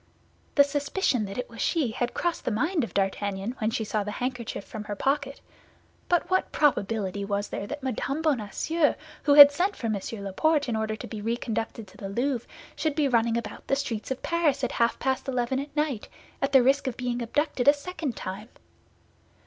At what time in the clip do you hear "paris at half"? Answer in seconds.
14.23-14.97